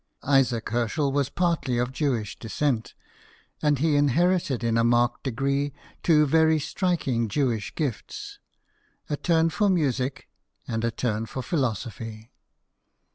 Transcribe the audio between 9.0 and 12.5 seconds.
a turn for music, and a turn for philosophy.